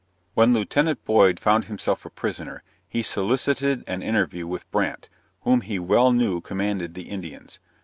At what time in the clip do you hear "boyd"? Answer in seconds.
1.05-1.39